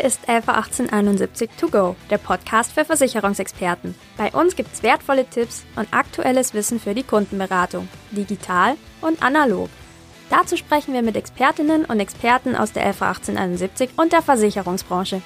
[0.00, 3.94] Hier ist LV 1871 To Go, der Podcast für Versicherungsexperten.
[4.16, 9.68] Bei uns gibt es wertvolle Tipps und aktuelles Wissen für die Kundenberatung, digital und analog.
[10.30, 15.20] Dazu sprechen wir mit Expertinnen und Experten aus der LV 1871 und der Versicherungsbranche.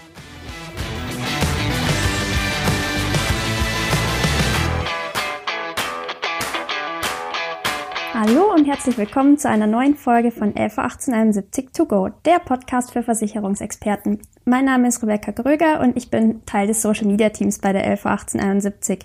[8.26, 12.92] Hallo und herzlich willkommen zu einer neuen Folge von LV 1871 To Go, der Podcast
[12.92, 14.22] für Versicherungsexperten.
[14.46, 17.82] Mein Name ist Rebecca Gröger und ich bin Teil des Social Media Teams bei der
[17.82, 19.00] LV 1871.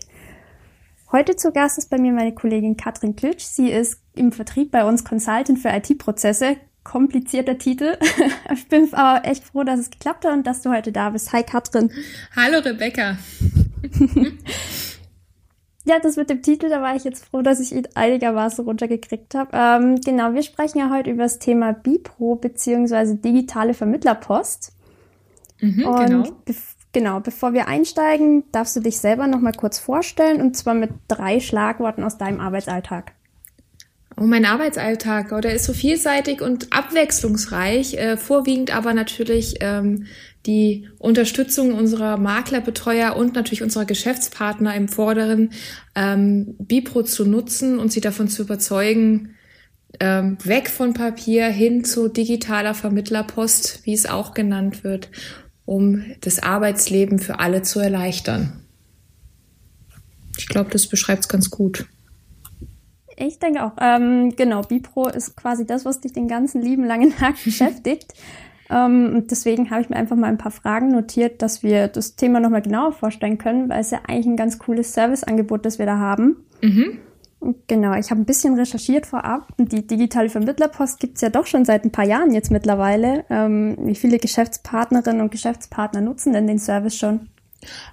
[1.12, 3.44] Heute zu Gast ist bei mir meine Kollegin Katrin Klitsch.
[3.44, 6.56] Sie ist im Vertrieb bei uns Consultant für IT-Prozesse.
[6.86, 7.98] Komplizierter Titel.
[8.54, 11.34] Ich bin aber echt froh, dass es geklappt hat und dass du heute da bist.
[11.34, 11.92] Hi Katrin.
[12.38, 13.17] Hallo Rebecca.
[15.86, 19.34] Ja, das mit dem Titel, da war ich jetzt froh, dass ich ihn einigermaßen runtergekriegt
[19.34, 19.52] habe.
[19.54, 24.73] Ähm, genau, wir sprechen ja heute über das Thema Bipro beziehungsweise digitale Vermittlerpost.
[25.62, 26.23] Mhm, und genau.
[26.45, 30.73] Bef genau, bevor wir einsteigen, darfst du dich selber noch mal kurz vorstellen und zwar
[30.73, 33.14] mit drei Schlagworten aus deinem Arbeitsalltag.
[34.20, 40.08] Oh, mein Arbeitsalltag, oh, der ist so vielseitig und abwechslungsreich, äh, vorwiegend aber natürlich ähm,
[40.45, 45.52] die Unterstützung unserer Maklerbetreuer und natürlich unserer Geschäftspartner im Vorderen,
[45.95, 49.36] ähm, Bipro zu nutzen und sie davon zu überzeugen,
[50.02, 55.09] ähm, weg von Papier hin zu digitaler Vermittlerpost, wie es auch genannt wird,
[55.64, 58.66] um das Arbeitsleben für alle zu erleichtern.
[60.38, 61.86] Ich glaube, das beschreibt es ganz gut.
[63.20, 63.73] Ich denke auch.
[63.81, 68.14] Ähm, genau, Bipro ist quasi das, was dich den ganzen lieben langen Tag beschäftigt.
[68.70, 72.40] Ähm, deswegen habe ich mir einfach mal ein paar Fragen notiert, dass wir das Thema
[72.40, 75.97] nochmal genauer vorstellen können, weil es ja eigentlich ein ganz cooles Serviceangebot, das wir da
[75.97, 76.38] haben.
[76.62, 77.00] Mhm.
[77.67, 79.47] Genau, ich habe ein bisschen recherchiert vorab.
[79.58, 83.25] Die digitale Vermittlerpost gibt's ja doch schon seit ein paar Jahren jetzt mittlerweile.
[83.30, 87.30] Ähm, wie viele Geschäftspartnerinnen und Geschäftspartner nutzen denn den Service schon?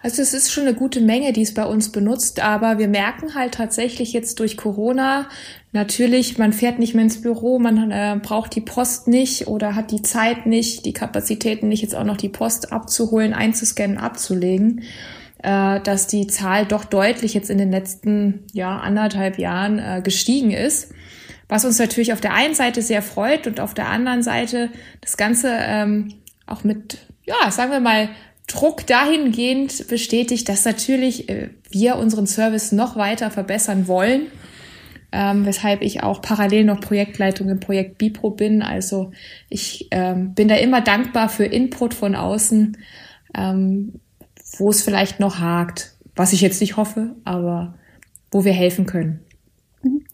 [0.03, 3.34] Also es ist schon eine gute Menge, die es bei uns benutzt, aber wir merken
[3.34, 5.28] halt tatsächlich jetzt durch Corona
[5.72, 9.91] natürlich, man fährt nicht mehr ins Büro, man äh, braucht die Post nicht oder hat
[9.91, 14.82] die Zeit nicht, die Kapazitäten nicht, jetzt auch noch die Post abzuholen, einzuscannen, abzulegen,
[15.43, 20.53] äh, dass die Zahl doch deutlich jetzt in den letzten ja, anderthalb Jahren äh, gestiegen
[20.53, 20.93] ist.
[21.49, 25.16] Was uns natürlich auf der einen Seite sehr freut und auf der anderen Seite das
[25.16, 26.15] Ganze ähm,
[26.47, 28.09] auch mit, ja, sagen wir mal,
[28.46, 34.28] Druck dahingehend bestätigt, dass natürlich äh, wir unseren Service noch weiter verbessern wollen,
[35.12, 38.62] ähm, weshalb ich auch parallel noch Projektleitung im Projekt Bipro bin.
[38.62, 39.12] Also
[39.48, 42.76] ich ähm, bin da immer dankbar für Input von außen,
[43.34, 43.94] ähm,
[44.58, 47.74] wo es vielleicht noch hakt, was ich jetzt nicht hoffe, aber
[48.30, 49.20] wo wir helfen können.
[49.82, 50.04] Mhm.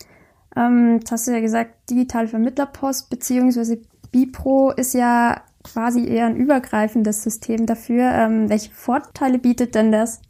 [0.56, 3.78] Ähm, jetzt hast du ja gesagt, digitale Vermittlerpost beziehungsweise
[4.10, 8.10] Bipro ist ja quasi eher ein übergreifendes System dafür.
[8.12, 10.20] Ähm, welche Vorteile bietet denn das?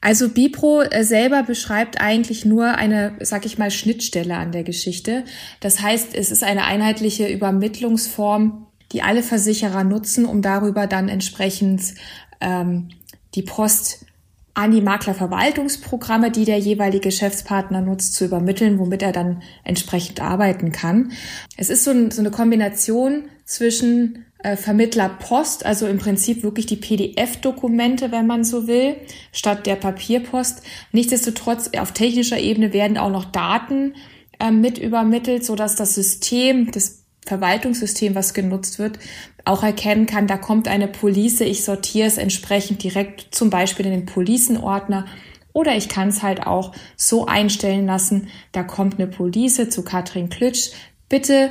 [0.00, 5.24] Also Bipro äh, selber beschreibt eigentlich nur eine, sag ich mal, Schnittstelle an der Geschichte.
[5.60, 11.94] Das heißt, es ist eine einheitliche Übermittlungsform, die alle Versicherer nutzen, um darüber dann entsprechend
[12.40, 12.88] ähm,
[13.34, 14.06] die Post
[14.54, 20.72] an die Maklerverwaltungsprogramme, die der jeweilige Geschäftspartner nutzt, zu übermitteln, womit er dann entsprechend arbeiten
[20.72, 21.12] kann.
[21.56, 26.76] Es ist so, ein, so eine Kombination zwischen Vermittler Post, also im Prinzip wirklich die
[26.76, 28.96] PDF-Dokumente, wenn man so will,
[29.32, 30.62] statt der Papierpost.
[30.92, 33.94] Nichtsdestotrotz auf technischer Ebene werden auch noch Daten
[34.38, 38.98] äh, mit übermittelt, so dass das System, das Verwaltungssystem, was genutzt wird,
[39.44, 43.92] auch erkennen kann, da kommt eine Police, ich sortiere es entsprechend direkt zum Beispiel in
[43.92, 45.06] den Policenordner
[45.52, 50.30] oder ich kann es halt auch so einstellen lassen, da kommt eine Police zu Katrin
[50.30, 50.70] Klitsch,
[51.08, 51.50] bitte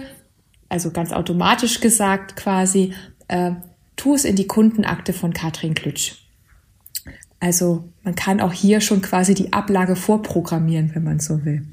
[0.69, 2.94] also ganz automatisch gesagt quasi,
[3.28, 3.52] äh,
[3.96, 6.13] tu es in die Kundenakte von Katrin Klitsch.
[7.40, 11.66] Also man kann auch hier schon quasi die Ablage vorprogrammieren, wenn man so will.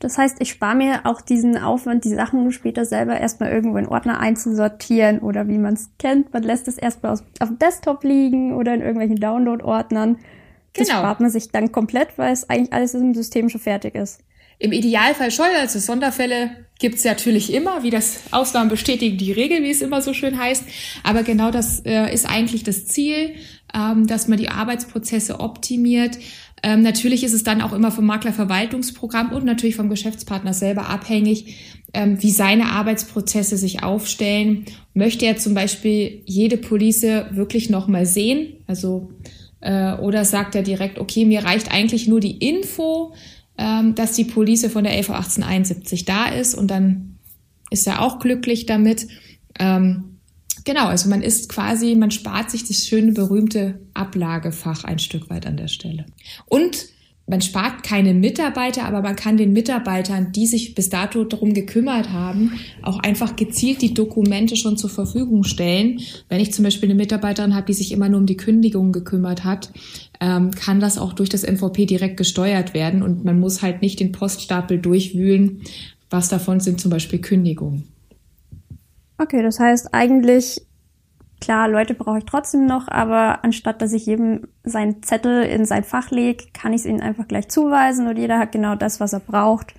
[0.00, 3.88] Das heißt, ich spare mir auch diesen Aufwand, die Sachen später selber erstmal irgendwo in
[3.88, 6.32] Ordner einzusortieren oder wie man es kennt.
[6.34, 10.18] Man lässt es erstmal auf dem Desktop liegen oder in irgendwelchen Download-Ordnern.
[10.74, 10.98] Das genau.
[10.98, 14.20] spart man sich dann komplett, weil es eigentlich alles im System schon fertig ist.
[14.58, 19.62] Im Idealfall schon, also Sonderfälle gibt es natürlich immer, wie das Ausnahmen bestätigen die Regel,
[19.62, 20.64] wie es immer so schön heißt.
[21.02, 23.34] Aber genau das äh, ist eigentlich das Ziel,
[23.74, 26.18] ähm, dass man die Arbeitsprozesse optimiert.
[26.62, 31.82] Ähm, natürlich ist es dann auch immer vom Maklerverwaltungsprogramm und natürlich vom Geschäftspartner selber abhängig,
[31.92, 34.64] ähm, wie seine Arbeitsprozesse sich aufstellen.
[34.94, 38.54] Möchte er zum Beispiel jede Police wirklich nochmal sehen?
[38.66, 39.10] Also
[39.60, 43.14] äh, oder sagt er direkt, okay, mir reicht eigentlich nur die Info,
[43.58, 47.18] ähm, dass die Police von der LV 1871 da ist und dann
[47.70, 49.08] ist er auch glücklich damit.
[49.58, 50.14] Ähm,
[50.64, 55.46] Genau, also man ist quasi, man spart sich das schöne berühmte Ablagefach ein Stück weit
[55.46, 56.06] an der Stelle.
[56.46, 56.86] Und
[57.26, 62.10] man spart keine Mitarbeiter, aber man kann den Mitarbeitern, die sich bis dato darum gekümmert
[62.10, 66.00] haben, auch einfach gezielt die Dokumente schon zur Verfügung stellen.
[66.28, 69.42] Wenn ich zum Beispiel eine Mitarbeiterin habe, die sich immer nur um die Kündigung gekümmert
[69.42, 69.72] hat,
[70.20, 74.00] ähm, kann das auch durch das MVP direkt gesteuert werden und man muss halt nicht
[74.00, 75.62] den Poststapel durchwühlen.
[76.10, 77.88] Was davon sind zum Beispiel Kündigungen.
[79.16, 80.60] Okay, das heißt eigentlich
[81.44, 85.84] Klar, Leute brauche ich trotzdem noch, aber anstatt dass ich jedem seinen Zettel in sein
[85.84, 89.12] Fach lege, kann ich es ihnen einfach gleich zuweisen und jeder hat genau das, was
[89.12, 89.74] er braucht.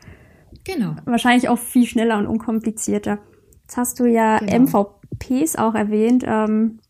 [0.64, 0.96] Genau.
[1.06, 3.18] Wahrscheinlich auch viel schneller und unkomplizierter.
[3.64, 4.60] Jetzt hast du ja genau.
[4.60, 6.24] MVPs auch erwähnt.
[6.28, 6.82] Ähm,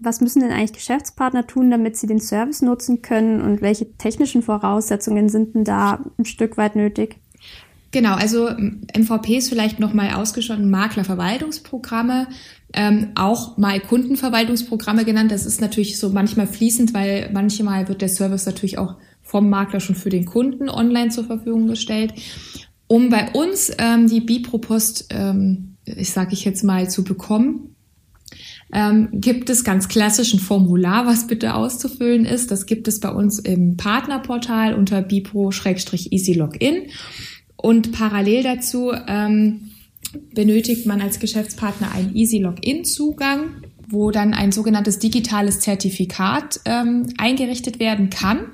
[0.00, 4.42] was müssen denn eigentlich Geschäftspartner tun, damit sie den Service nutzen können und welche technischen
[4.42, 7.20] Voraussetzungen sind denn da ein Stück weit nötig?
[7.92, 12.26] Genau, also MVPs vielleicht nochmal ausgeschlossen, Maklerverwaltungsprogramme
[12.74, 15.30] ähm, auch mal Kundenverwaltungsprogramme genannt.
[15.30, 19.80] Das ist natürlich so manchmal fließend, weil manchmal wird der Service natürlich auch vom Makler
[19.80, 22.12] schon für den Kunden online zur Verfügung gestellt.
[22.86, 27.74] Um bei uns ähm, die Bipro-Post, ähm, ich sage ich jetzt mal, zu bekommen,
[28.72, 32.50] ähm, gibt es ganz klassisch ein Formular, was bitte auszufüllen ist.
[32.50, 36.88] Das gibt es bei uns im Partnerportal unter bipro-easy-login.
[37.56, 39.70] Und parallel dazu ähm,
[40.34, 47.78] benötigt man als Geschäftspartner einen Easy Login-Zugang, wo dann ein sogenanntes digitales Zertifikat ähm, eingerichtet
[47.78, 48.52] werden kann.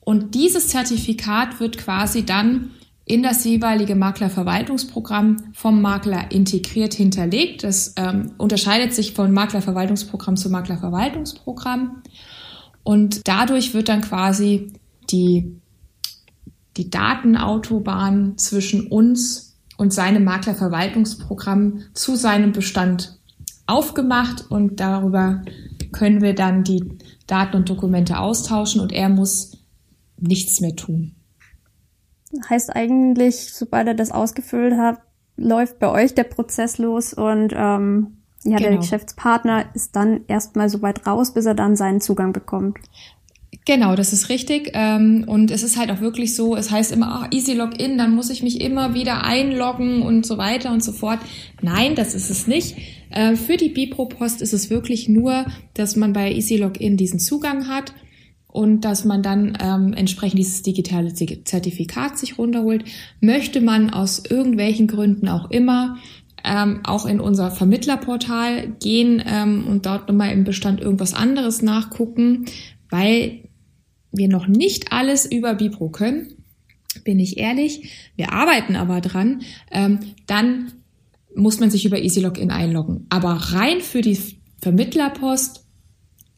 [0.00, 2.70] Und dieses Zertifikat wird quasi dann
[3.04, 7.64] in das jeweilige Maklerverwaltungsprogramm vom Makler integriert hinterlegt.
[7.64, 12.02] Das ähm, unterscheidet sich von Maklerverwaltungsprogramm zu Maklerverwaltungsprogramm.
[12.84, 14.72] Und dadurch wird dann quasi
[15.10, 15.56] die,
[16.76, 19.51] die Datenautobahn zwischen uns
[19.82, 23.18] und seinem Maklerverwaltungsprogramm zu seinem Bestand
[23.66, 25.42] aufgemacht und darüber
[25.90, 29.58] können wir dann die Daten und Dokumente austauschen und er muss
[30.16, 31.16] nichts mehr tun.
[32.48, 35.00] Heißt eigentlich, sobald er das ausgefüllt hat,
[35.36, 38.70] läuft bei euch der Prozess los und ähm, ja, genau.
[38.70, 42.78] der Geschäftspartner ist dann erstmal so weit raus, bis er dann seinen Zugang bekommt.
[43.64, 44.72] Genau, das ist richtig.
[44.74, 48.14] Ähm, und es ist halt auch wirklich so, es heißt immer, ach, Easy Login, dann
[48.14, 51.20] muss ich mich immer wieder einloggen und so weiter und so fort.
[51.60, 52.76] Nein, das ist es nicht.
[53.10, 57.68] Äh, für die Bipro-Post ist es wirklich nur, dass man bei Easy Login diesen Zugang
[57.68, 57.92] hat
[58.48, 62.84] und dass man dann ähm, entsprechend dieses digitale Zertifikat sich runterholt.
[63.20, 65.98] Möchte man aus irgendwelchen Gründen auch immer
[66.44, 72.46] ähm, auch in unser Vermittlerportal gehen ähm, und dort nochmal im Bestand irgendwas anderes nachgucken,
[72.90, 73.42] weil
[74.12, 76.34] wir noch nicht alles über Bipro können,
[77.04, 80.72] bin ich ehrlich, wir arbeiten aber dran, ähm, dann
[81.34, 83.06] muss man sich über EasyLogin einloggen.
[83.08, 84.18] Aber rein für die
[84.58, 85.64] Vermittlerpost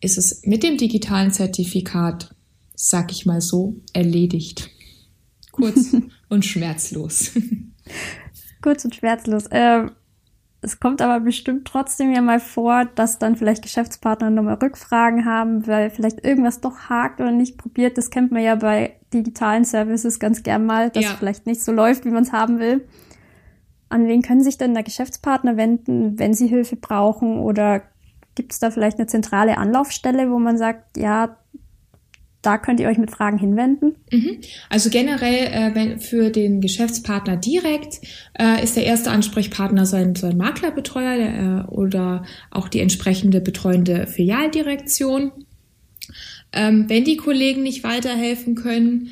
[0.00, 2.34] ist es mit dem digitalen Zertifikat,
[2.74, 4.70] sag ich mal so, erledigt.
[5.50, 5.96] Kurz
[6.28, 7.32] und schmerzlos.
[8.62, 9.46] Kurz und schmerzlos.
[9.46, 9.86] Äh,
[10.64, 15.66] es kommt aber bestimmt trotzdem ja mal vor, dass dann vielleicht Geschäftspartner nochmal Rückfragen haben,
[15.66, 17.98] weil vielleicht irgendwas doch hakt oder nicht probiert.
[17.98, 21.10] Das kennt man ja bei digitalen Services ganz gern mal, dass ja.
[21.10, 22.86] es vielleicht nicht so läuft, wie man es haben will.
[23.90, 27.38] An wen können sich denn da Geschäftspartner wenden, wenn sie Hilfe brauchen?
[27.40, 27.82] Oder
[28.34, 31.36] gibt es da vielleicht eine zentrale Anlaufstelle, wo man sagt, ja,
[32.44, 33.96] da könnt ihr euch mit Fragen hinwenden.
[34.12, 34.38] Mhm.
[34.68, 38.00] Also generell äh, für den Geschäftspartner direkt
[38.38, 44.06] äh, ist der erste Ansprechpartner sein, sein Maklerbetreuer der, äh, oder auch die entsprechende betreuende
[44.06, 45.32] Filialdirektion.
[46.52, 49.10] Ähm, wenn die Kollegen nicht weiterhelfen können,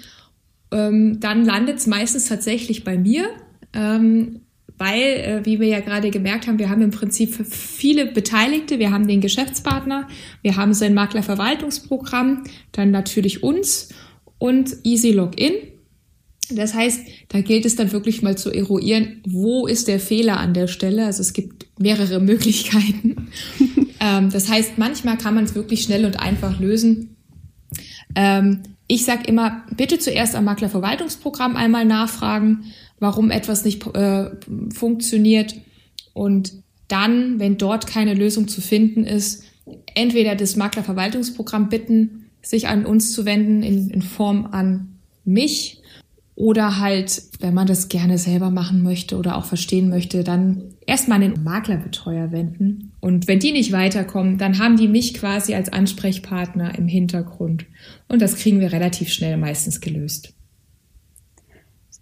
[0.70, 3.28] ähm, dann landet es meistens tatsächlich bei mir.
[3.72, 4.42] Ähm,
[4.78, 8.78] weil, äh, wie wir ja gerade gemerkt haben, wir haben im Prinzip viele Beteiligte.
[8.78, 10.08] Wir haben den Geschäftspartner,
[10.42, 13.90] wir haben sein Maklerverwaltungsprogramm, dann natürlich uns
[14.38, 15.52] und Easy Login.
[16.50, 20.54] Das heißt, da gilt es dann wirklich mal zu eruieren, wo ist der Fehler an
[20.54, 21.06] der Stelle.
[21.06, 23.28] Also es gibt mehrere Möglichkeiten.
[24.00, 27.16] ähm, das heißt, manchmal kann man es wirklich schnell und einfach lösen.
[28.14, 32.64] Ähm, ich sage immer, bitte zuerst am Maklerverwaltungsprogramm einmal nachfragen
[33.02, 34.30] warum etwas nicht äh,
[34.72, 35.56] funktioniert
[36.14, 36.52] und
[36.86, 39.42] dann, wenn dort keine Lösung zu finden ist,
[39.94, 45.82] entweder das Maklerverwaltungsprogramm bitten, sich an uns zu wenden in, in Form an mich
[46.36, 51.22] oder halt, wenn man das gerne selber machen möchte oder auch verstehen möchte, dann erstmal
[51.22, 52.92] an den Maklerbetreuer wenden.
[53.00, 57.66] Und wenn die nicht weiterkommen, dann haben die mich quasi als Ansprechpartner im Hintergrund.
[58.08, 60.34] Und das kriegen wir relativ schnell meistens gelöst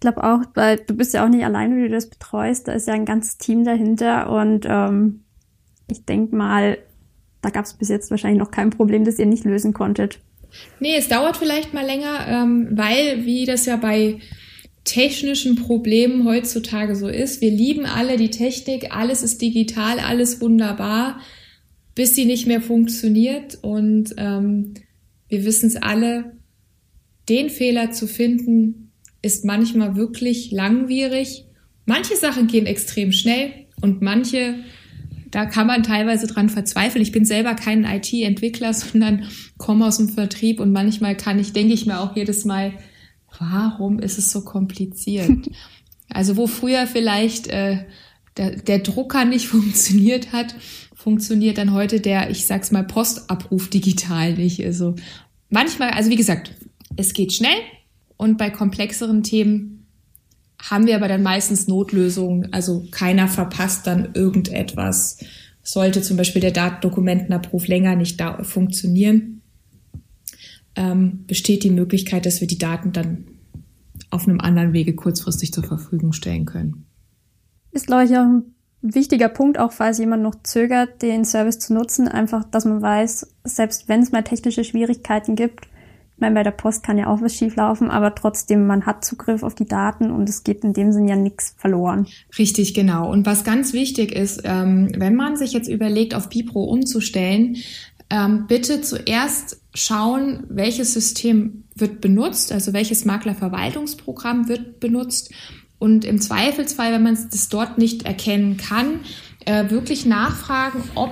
[0.01, 2.67] glaube auch, weil du bist ja auch nicht allein, wie du das betreust.
[2.67, 5.21] Da ist ja ein ganzes Team dahinter und ähm,
[5.89, 6.77] ich denke mal,
[7.41, 10.19] da gab es bis jetzt wahrscheinlich noch kein Problem, das ihr nicht lösen konntet.
[10.79, 14.19] Nee, es dauert vielleicht mal länger, ähm, weil, wie das ja bei
[14.83, 21.19] technischen Problemen heutzutage so ist, wir lieben alle die Technik, alles ist digital, alles wunderbar,
[21.95, 23.59] bis sie nicht mehr funktioniert.
[23.61, 24.73] Und ähm,
[25.29, 26.37] wir wissen es alle,
[27.29, 28.90] den Fehler zu finden,
[29.21, 31.45] ist manchmal wirklich langwierig.
[31.85, 33.51] Manche Sachen gehen extrem schnell
[33.81, 34.55] und manche
[35.31, 37.01] da kann man teilweise dran verzweifeln.
[37.01, 41.73] Ich bin selber kein IT-Entwickler, sondern komme aus dem Vertrieb und manchmal kann ich, denke
[41.73, 42.73] ich mir auch jedes Mal,
[43.39, 45.49] warum ist es so kompliziert?
[46.09, 47.85] also wo früher vielleicht äh,
[48.37, 50.53] der, der Drucker nicht funktioniert hat,
[50.93, 54.63] funktioniert dann heute der, ich sag's mal, Postabruf digital nicht.
[54.63, 54.95] Also
[55.49, 56.53] manchmal, also wie gesagt,
[56.97, 57.57] es geht schnell
[58.21, 59.87] und bei komplexeren Themen
[60.61, 62.53] haben wir aber dann meistens Notlösungen.
[62.53, 65.17] Also keiner verpasst dann irgendetwas.
[65.63, 69.41] Sollte zum Beispiel der Dokumentenabruf länger nicht da funktionieren,
[70.75, 73.25] ähm, besteht die Möglichkeit, dass wir die Daten dann
[74.11, 76.85] auf einem anderen Wege kurzfristig zur Verfügung stellen können.
[77.71, 81.73] Ist, glaube ich, auch ein wichtiger Punkt, auch falls jemand noch zögert, den Service zu
[81.73, 85.65] nutzen, einfach, dass man weiß, selbst wenn es mal technische Schwierigkeiten gibt,
[86.21, 89.55] meine, bei der Post kann ja auch was schieflaufen, aber trotzdem, man hat Zugriff auf
[89.55, 92.07] die Daten und es geht in dem Sinn ja nichts verloren.
[92.37, 93.11] Richtig, genau.
[93.11, 97.57] Und was ganz wichtig ist, ähm, wenn man sich jetzt überlegt, auf Bipro umzustellen,
[98.09, 105.33] ähm, bitte zuerst schauen, welches System wird benutzt, also welches Maklerverwaltungsprogramm wird benutzt.
[105.79, 108.99] Und im Zweifelsfall, wenn man es dort nicht erkennen kann,
[109.45, 111.11] äh, wirklich nachfragen, ob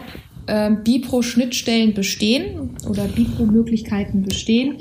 [0.50, 4.78] äh, Bipro-Schnittstellen bestehen oder Bipro-Möglichkeiten bestehen,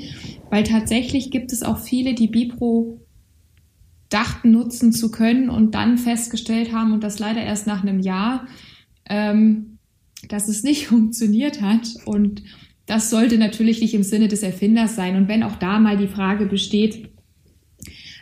[0.49, 2.99] weil tatsächlich gibt es auch viele, die Bipro
[4.09, 8.47] dachten nutzen zu können und dann festgestellt haben und das leider erst nach einem Jahr,
[9.07, 9.77] ähm,
[10.27, 12.41] dass es nicht funktioniert hat und
[12.87, 15.15] das sollte natürlich nicht im Sinne des Erfinders sein.
[15.15, 17.11] Und wenn auch da mal die Frage besteht,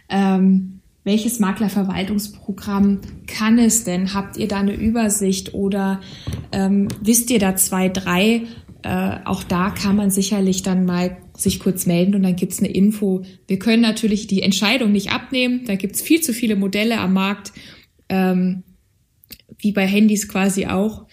[0.09, 4.13] ähm, welches Maklerverwaltungsprogramm kann es denn?
[4.13, 6.01] Habt ihr da eine Übersicht oder
[6.51, 8.43] ähm, wisst ihr da zwei, drei?
[8.83, 12.69] Äh, auch da kann man sicherlich dann mal sich kurz melden und dann gibt's eine
[12.69, 13.23] Info.
[13.47, 15.65] Wir können natürlich die Entscheidung nicht abnehmen.
[15.65, 17.53] Da gibt's viel zu viele Modelle am Markt,
[18.09, 18.63] ähm,
[19.59, 21.05] wie bei Handys quasi auch.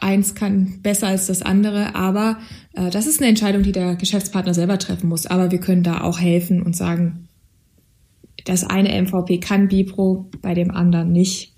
[0.00, 2.38] Eins kann besser als das andere, aber
[2.74, 5.26] äh, das ist eine Entscheidung, die der Geschäftspartner selber treffen muss.
[5.26, 7.28] Aber wir können da auch helfen und sagen,
[8.44, 11.54] das eine MVP kann Bipro, bei dem anderen nicht.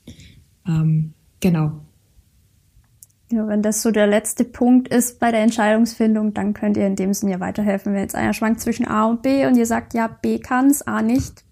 [0.66, 1.81] Ähm, genau.
[3.32, 6.96] Ja, wenn das so der letzte Punkt ist bei der Entscheidungsfindung, dann könnt ihr in
[6.96, 7.94] dem Sinne ja weiterhelfen.
[7.94, 11.00] Wenn jetzt einer schwankt zwischen A und B und ihr sagt, ja, B kann's, A
[11.00, 11.42] nicht.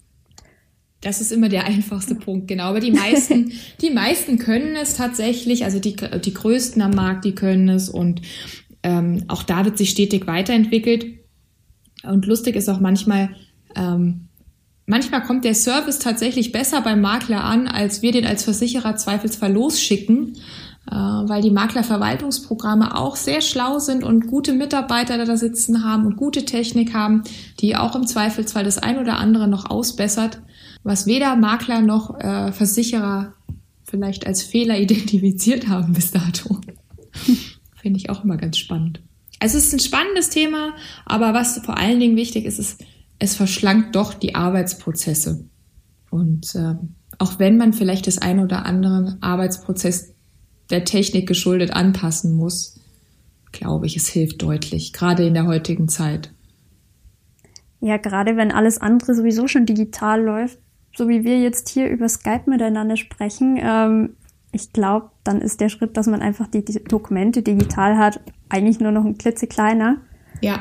[1.00, 2.64] Das ist immer der einfachste Punkt, genau.
[2.64, 7.34] Aber die meisten, die meisten können es tatsächlich, also die, die größten am Markt, die
[7.34, 8.20] können es und
[8.82, 11.06] ähm, auch da wird sich stetig weiterentwickelt.
[12.02, 13.30] Und lustig ist auch manchmal,
[13.74, 14.26] ähm,
[14.90, 19.52] Manchmal kommt der Service tatsächlich besser beim Makler an, als wir den als Versicherer zweifelsfall
[19.52, 20.36] losschicken,
[20.86, 26.44] weil die Maklerverwaltungsprogramme auch sehr schlau sind und gute Mitarbeiter da sitzen haben und gute
[26.44, 27.22] Technik haben,
[27.60, 30.40] die auch im Zweifelsfall das ein oder andere noch ausbessert,
[30.82, 33.34] was weder Makler noch äh, Versicherer
[33.84, 36.58] vielleicht als Fehler identifiziert haben bis dato.
[37.80, 39.02] Finde ich auch immer ganz spannend.
[39.38, 40.74] Also es ist ein spannendes Thema,
[41.06, 42.84] aber was vor allen Dingen wichtig ist, ist,
[43.18, 45.48] es verschlankt doch die Arbeitsprozesse.
[46.10, 46.74] Und äh,
[47.18, 50.09] auch wenn man vielleicht das ein oder andere Arbeitsprozess
[50.70, 52.80] der Technik geschuldet anpassen muss,
[53.52, 56.32] glaube ich, es hilft deutlich, gerade in der heutigen Zeit.
[57.80, 60.58] Ja, gerade wenn alles andere sowieso schon digital läuft,
[60.94, 64.16] so wie wir jetzt hier über Skype miteinander sprechen, ähm,
[64.52, 68.90] ich glaube, dann ist der Schritt, dass man einfach die, Dokumente digital hat, eigentlich nur
[68.90, 69.98] noch ein klitzekleiner.
[70.40, 70.60] Ja,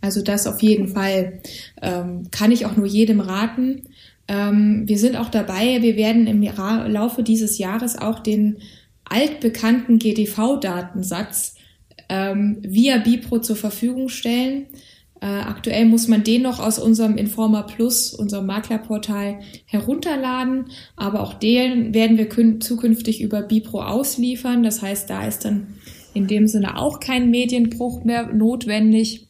[0.00, 1.40] also das auf jeden Fall
[1.82, 3.88] ähm, kann ich auch nur jedem raten.
[4.28, 8.58] Ähm, wir sind auch dabei, wir werden im Laufe dieses Jahres auch den
[9.04, 11.56] altbekannten GDV-Datensatz
[12.08, 14.66] ähm, via Bipro zur Verfügung stellen.
[15.20, 21.34] Äh, aktuell muss man den noch aus unserem Informa Plus, unserem Maklerportal, herunterladen, aber auch
[21.34, 22.28] den werden wir
[22.60, 24.62] zukünftig über Bipro ausliefern.
[24.62, 25.68] Das heißt, da ist dann
[26.12, 29.23] in dem Sinne auch kein Medienbruch mehr notwendig.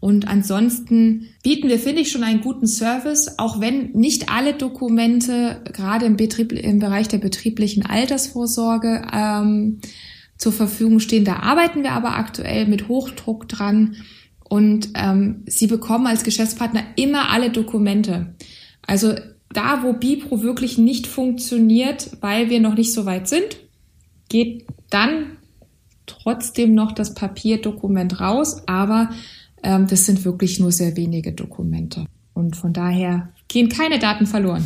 [0.00, 5.60] Und ansonsten bieten wir, finde ich, schon einen guten Service, auch wenn nicht alle Dokumente
[5.72, 9.80] gerade im, Betrieb, im Bereich der betrieblichen Altersvorsorge ähm,
[10.36, 11.24] zur Verfügung stehen.
[11.24, 13.96] Da arbeiten wir aber aktuell mit Hochdruck dran.
[14.48, 18.34] Und ähm, Sie bekommen als Geschäftspartner immer alle Dokumente.
[18.86, 19.14] Also
[19.52, 23.58] da, wo Bipro wirklich nicht funktioniert, weil wir noch nicht so weit sind,
[24.28, 25.38] geht dann
[26.06, 29.10] trotzdem noch das Papierdokument raus, aber
[29.62, 32.06] das sind wirklich nur sehr wenige Dokumente.
[32.34, 34.64] Und von daher gehen keine Daten verloren.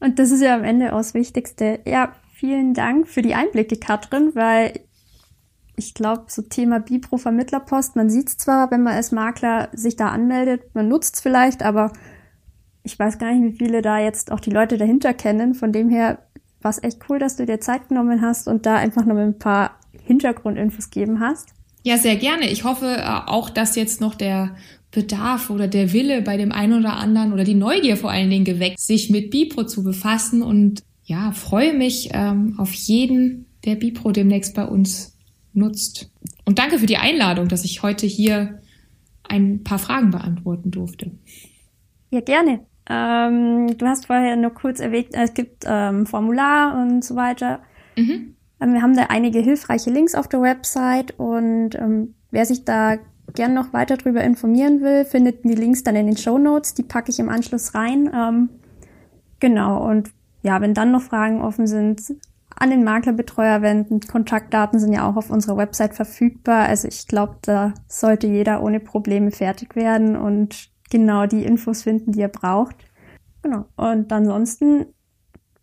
[0.00, 1.80] Und das ist ja am Ende auch das Wichtigste.
[1.86, 4.80] Ja, vielen Dank für die Einblicke, Katrin, weil
[5.76, 9.94] ich glaube, so Thema Bipro Vermittlerpost, man sieht es zwar, wenn man als Makler sich
[9.94, 11.92] da anmeldet, man nutzt es vielleicht, aber
[12.82, 15.54] ich weiß gar nicht, wie viele da jetzt auch die Leute dahinter kennen.
[15.54, 16.26] Von dem her
[16.60, 19.38] war es echt cool, dass du dir Zeit genommen hast und da einfach noch ein
[19.38, 21.54] paar Hintergrundinfos geben hast.
[21.82, 22.50] Ja, sehr gerne.
[22.50, 24.56] Ich hoffe äh, auch, dass jetzt noch der
[24.90, 28.44] Bedarf oder der Wille bei dem einen oder anderen oder die Neugier vor allen Dingen
[28.44, 34.12] geweckt, sich mit Bipro zu befassen und ja, freue mich ähm, auf jeden, der Bipro
[34.12, 35.16] demnächst bei uns
[35.52, 36.10] nutzt.
[36.44, 38.60] Und danke für die Einladung, dass ich heute hier
[39.24, 41.10] ein paar Fragen beantworten durfte.
[42.10, 42.60] Ja, gerne.
[42.88, 47.60] Ähm, du hast vorher nur kurz erwähnt, es gibt ähm, Formular und so weiter.
[47.96, 48.34] Mhm.
[48.60, 52.96] Ähm, wir haben da einige hilfreiche Links auf der Website und ähm, wer sich da
[53.34, 56.74] gern noch weiter darüber informieren will, findet die Links dann in den Show Notes.
[56.74, 58.10] Die packe ich im Anschluss rein.
[58.14, 58.48] Ähm,
[59.38, 59.86] genau.
[59.88, 60.10] Und
[60.42, 62.02] ja, wenn dann noch Fragen offen sind,
[62.56, 64.00] an den Maklerbetreuer wenden.
[64.00, 66.66] Kontaktdaten sind ja auch auf unserer Website verfügbar.
[66.66, 72.12] Also ich glaube, da sollte jeder ohne Probleme fertig werden und genau die Infos finden,
[72.12, 72.76] die er braucht.
[73.42, 73.66] Genau.
[73.76, 74.86] Und ansonsten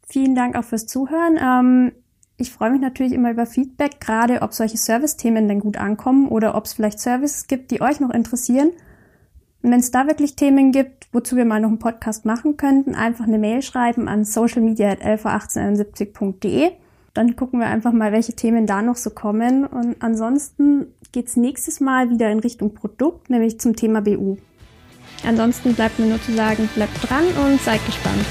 [0.08, 1.38] vielen Dank auch fürs Zuhören.
[1.42, 1.92] Ähm,
[2.38, 6.56] ich freue mich natürlich immer über Feedback, gerade ob solche Service-Themen denn gut ankommen oder
[6.56, 8.72] ob es vielleicht Services gibt, die euch noch interessieren.
[9.62, 12.94] Und wenn es da wirklich Themen gibt, wozu wir mal noch einen Podcast machen könnten,
[12.94, 16.72] einfach eine Mail schreiben an socialmedia.111871.de.
[17.14, 19.66] Dann gucken wir einfach mal, welche Themen da noch so kommen.
[19.66, 24.36] Und ansonsten geht's nächstes Mal wieder in Richtung Produkt, nämlich zum Thema BU.
[25.26, 28.26] Ansonsten bleibt mir nur zu sagen, bleibt dran und seid gespannt.